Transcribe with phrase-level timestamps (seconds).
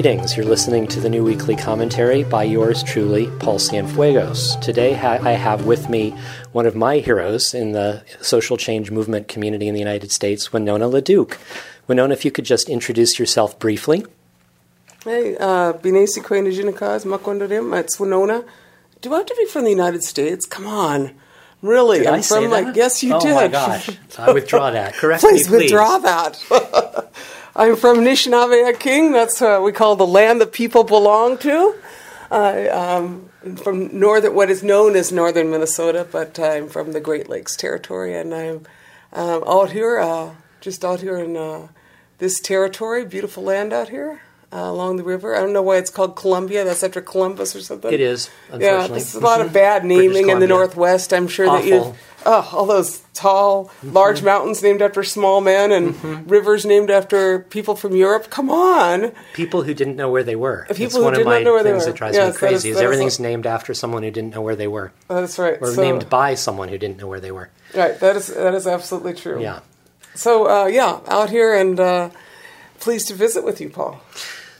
[0.00, 0.34] Greetings.
[0.34, 4.58] You're listening to the new weekly commentary by yours truly, Paul Cienfuegos.
[4.62, 6.14] Today ha- I have with me
[6.52, 10.86] one of my heroes in the social change movement community in the United States, Winona
[10.86, 11.36] LaDuke.
[11.86, 14.06] Winona, if you could just introduce yourself briefly.
[15.04, 18.42] Hey, uh, Binesi Kwenda Jinakaz, Makondarim, it's Winona.
[19.02, 20.46] Do I have to be from the United States?
[20.46, 21.14] Come on.
[21.60, 21.98] Really?
[21.98, 22.64] Did I'm I say from that?
[22.64, 23.34] like yes you oh did.
[23.34, 23.90] my gosh.
[24.18, 24.94] I withdraw that.
[24.94, 25.62] Correct please, me, please.
[25.64, 27.06] withdraw that.
[27.56, 29.12] I'm from Anishinaabe Akiing.
[29.12, 31.74] That's what we call the land that people belong to.
[32.30, 37.56] Um, from northern, what is known as northern Minnesota, but I'm from the Great Lakes
[37.56, 38.66] Territory, and I'm
[39.12, 41.68] um, out here, uh, just out here in uh,
[42.18, 44.20] this territory, beautiful land out here
[44.52, 45.34] uh, along the river.
[45.36, 46.64] I don't know why it's called Columbia.
[46.64, 47.92] That's after Columbus or something.
[47.92, 51.12] It is, Yeah, there's a lot of bad naming in the Northwest.
[51.12, 51.96] I'm sure that you, Awful.
[52.26, 53.92] oh, all those tall, Mm-hmm.
[53.92, 58.28] large mountains named after small men and rivers named after people from Europe.
[58.30, 60.66] Come on, People who didn't know where they were.
[60.70, 62.38] People it's who one did of not my know where things that drives Yes, me
[62.38, 64.90] crazy is- is, that is everything's named after someone who didn't know where they were.
[65.08, 65.58] that's right.
[65.60, 67.50] Or So- named by someone who didn't know where they were.
[67.74, 67.98] right.
[68.00, 69.40] That is that is absolutely true.
[69.40, 69.60] Yeah.
[70.14, 72.10] So uh, yeah, out here and uh,
[72.80, 74.00] pleased to visit with you, Paul.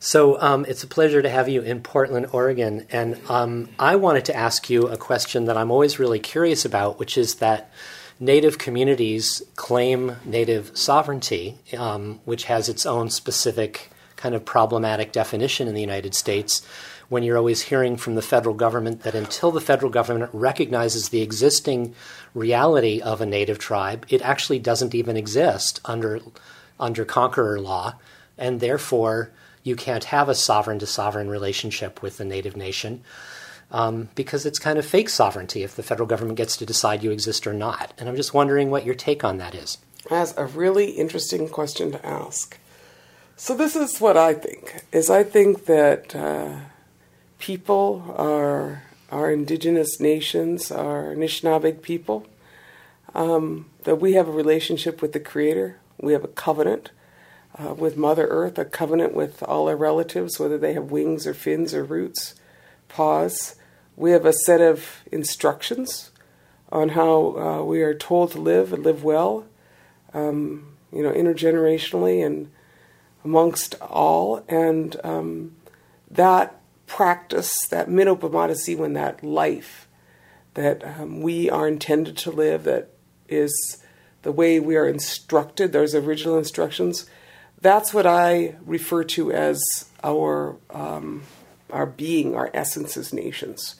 [0.00, 2.86] So um, it's a pleasure to have you in Portland, Oregon.
[2.90, 6.98] And um, I wanted to ask you a question that I'm always really curious about,
[6.98, 7.70] which is that
[8.20, 15.68] Native communities claim Native sovereignty, um, which has its own specific kind of problematic definition
[15.68, 16.64] in the United States.
[17.08, 21.22] When you're always hearing from the federal government that until the federal government recognizes the
[21.22, 21.94] existing
[22.34, 26.20] reality of a Native tribe, it actually doesn't even exist under
[26.80, 27.94] under conqueror law,
[28.36, 29.30] and therefore
[29.68, 33.04] you can't have a sovereign to sovereign relationship with the native nation
[33.70, 37.10] um, because it's kind of fake sovereignty if the federal government gets to decide you
[37.10, 37.92] exist or not.
[37.98, 39.78] And I'm just wondering what your take on that is.
[40.08, 42.58] That's a really interesting question to ask.
[43.36, 46.56] So this is what I think: is I think that uh,
[47.38, 52.26] people are our indigenous nations, our Anishinaabe people,
[53.14, 55.78] um, that we have a relationship with the Creator.
[56.00, 56.90] We have a covenant
[57.58, 61.34] uh, with Mother Earth, a covenant with all our relatives, whether they have wings or
[61.34, 62.34] fins or roots,
[62.88, 63.56] paws.
[63.96, 66.10] We have a set of instructions
[66.70, 69.46] on how uh, we are told to live and live well,
[70.14, 72.50] um, you know, intergenerationally and
[73.24, 74.44] amongst all.
[74.48, 75.56] And um,
[76.10, 79.88] that practice, that mino bimaadiziwin that life
[80.58, 82.90] that um, we are intended to live, that
[83.28, 83.82] is
[84.22, 87.08] the way we are instructed, those original instructions,
[87.60, 89.60] that's what I refer to as
[90.02, 91.22] our, um,
[91.70, 93.76] our being, our essence as nations.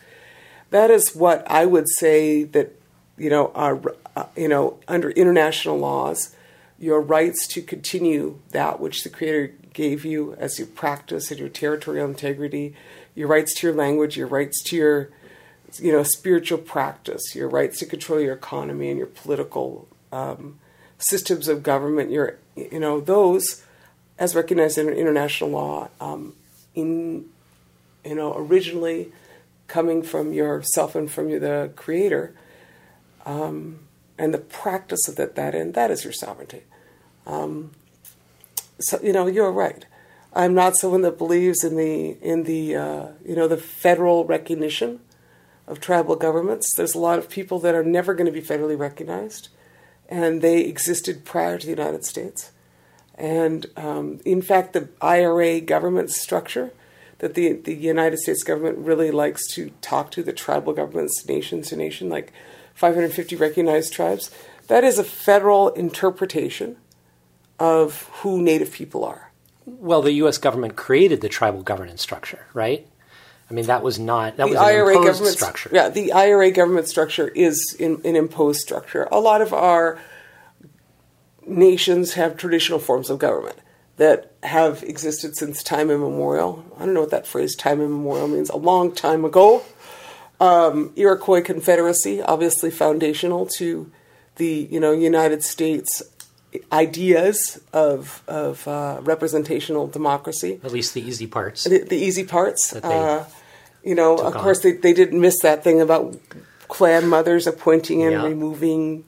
[0.71, 2.72] That is what I would say that,
[3.16, 3.81] you know, our,
[4.16, 6.34] uh, you know, under international laws,
[6.78, 11.49] your rights to continue that which the Creator gave you as you practice and your
[11.49, 12.75] territorial integrity,
[13.15, 15.10] your rights to your language, your rights to your,
[15.81, 20.59] you know, spiritual practice, your rights to control your economy and your political um,
[20.99, 23.65] systems of government, your, you know, those,
[24.18, 26.34] as recognized in international law, um,
[26.74, 27.26] in,
[28.04, 29.12] you know, originally
[29.66, 32.34] coming from yourself and from the Creator,
[33.26, 33.80] um,
[34.18, 36.62] and the practice of that, that end, that is your sovereignty.
[37.26, 37.72] Um,
[38.80, 39.84] so you know, you're right.
[40.34, 45.00] I'm not someone that believes in the in the uh, you know the federal recognition
[45.66, 46.72] of tribal governments.
[46.76, 49.48] There's a lot of people that are never going to be federally recognized,
[50.08, 52.52] and they existed prior to the United States.
[53.18, 56.72] And um, in fact, the IRA government structure
[57.18, 61.62] that the the United States government really likes to talk to the tribal governments, nation
[61.62, 62.32] to nation, like
[62.74, 64.30] 550 recognized tribes.
[64.68, 66.76] That is a federal interpretation
[67.58, 69.32] of who Native people are.
[69.66, 70.38] Well, the U.S.
[70.38, 72.86] government created the tribal governance structure, right?
[73.50, 75.70] I mean, that was not that the was an IRA imposed government structure.
[75.72, 79.08] Yeah, the IRA government structure is in, an imposed structure.
[79.10, 79.98] A lot of our
[81.48, 83.59] nations have traditional forms of government
[83.97, 86.65] that have existed since time immemorial.
[86.77, 88.50] I don't know what that phrase "time immemorial" means.
[88.50, 89.62] A long time ago.
[90.41, 93.91] Um, Iroquois Confederacy, obviously foundational to
[94.36, 96.00] the you know United States
[96.72, 101.65] ideas of of uh, representational democracy At least the easy parts.
[101.65, 102.74] the, the easy parts.
[102.74, 103.24] Uh,
[103.84, 104.42] you know, of on.
[104.42, 106.16] course, they, they didn't miss that thing about
[106.68, 108.24] clan mothers appointing and Yeah.
[108.24, 109.04] removing,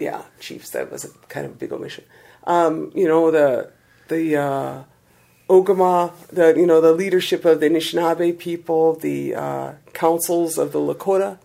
[0.00, 0.70] yeah, chiefs.
[0.70, 2.04] That was a kind of a big omission.
[2.44, 3.70] Um, you know, the
[4.08, 4.82] the uh,
[5.48, 10.78] Ogama, the you know the leadership of the Anishinaabe people, the uh, councils of the
[10.78, 11.38] Lakota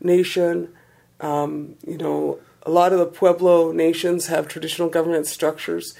[0.00, 0.72] Nation.
[1.20, 5.94] Um, you know, a lot of the Pueblo nations have traditional government structures,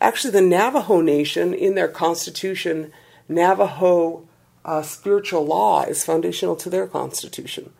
[0.00, 2.92] actually, the Navajo Nation, in their constitution,
[3.28, 4.28] Navajo
[4.64, 7.72] uh, spiritual law is foundational to their constitution.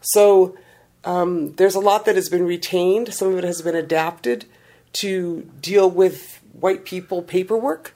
[0.00, 0.56] So
[1.04, 4.46] um, there's a lot that has been retained, some of it has been adapted
[4.94, 7.94] to deal with white people paperwork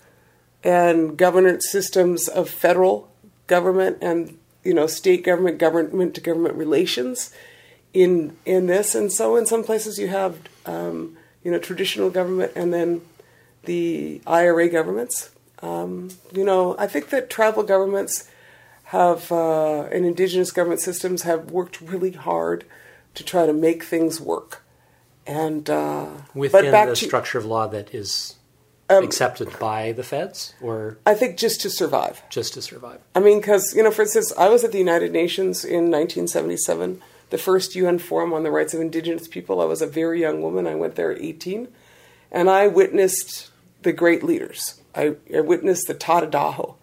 [0.62, 3.10] and governance systems of federal
[3.46, 7.34] government and you know state government government to government relations
[7.93, 8.94] in in this.
[8.94, 13.02] And so in some places you have um, you know traditional government and then
[13.64, 15.31] the IRA governments.
[15.60, 18.28] Um, you know I think that tribal governments
[18.84, 22.64] have uh, and indigenous government systems have worked really hard
[23.14, 24.62] to try to make things work
[25.26, 28.36] and uh, within the structure of law that is
[28.90, 32.22] um, accepted by the feds, or I think just to survive.
[32.28, 33.00] Just to survive.
[33.14, 37.00] I mean, because you know, for instance, I was at the United Nations in 1977,
[37.30, 39.60] the first UN Forum on the Rights of Indigenous People.
[39.60, 40.66] I was a very young woman.
[40.66, 41.68] I went there at 18,
[42.30, 43.50] and I witnessed
[43.82, 44.80] the great leaders.
[44.94, 46.76] I, I witnessed the Tadodaho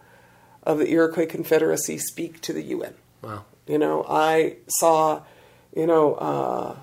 [0.63, 2.93] of the Iroquois Confederacy speak to the UN.
[3.21, 3.45] Wow.
[3.67, 5.21] You know, I saw,
[5.75, 6.16] you know.
[6.16, 6.75] Uh,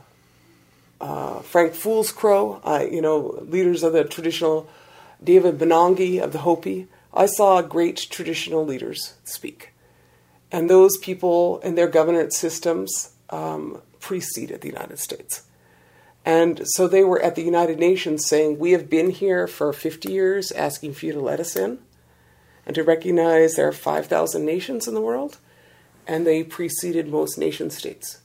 [1.00, 4.68] uh, Frank Fools Crow, I, you know, leaders of the traditional
[5.22, 9.72] David Monongye of the Hopi, I saw great traditional leaders speak.
[10.52, 15.42] And those people and their governance systems um, preceded the United States.
[16.24, 20.12] And so they were at the United Nations saying, We have been here for 50
[20.12, 21.78] years asking for you to let us in
[22.64, 25.38] and to recognize there are 5,000 nations in the world,
[26.04, 28.18] and they preceded most nation states.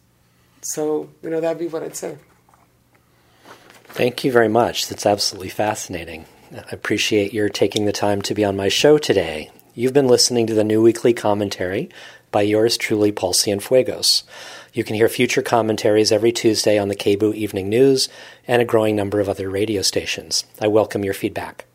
[0.62, 2.18] So, you know, that'd be what I'd say.
[3.86, 4.88] Thank you very much.
[4.88, 6.26] That's absolutely fascinating.
[6.54, 9.52] I appreciate your taking the time to be on my show today.
[9.74, 11.90] You've been listening to the new weekly commentary
[12.32, 14.24] by yours truly, Paul Cienfuegos.
[14.74, 18.08] You can hear future commentaries every Tuesday on the KBOO Evening News
[18.48, 20.46] and a growing number of other radio stations.
[20.62, 21.66] I welcome your feedback.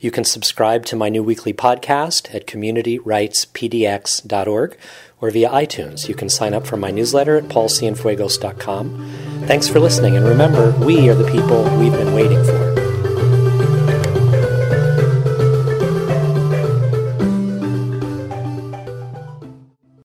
[0.00, 4.78] You can subscribe to my new weekly podcast at communityrightspdx.org
[5.20, 6.08] or via iTunes.
[6.08, 9.44] You can sign up for my newsletter at paulcienfuegos.com.
[9.46, 12.69] Thanks for listening, and remember, we are the people we've been waiting for.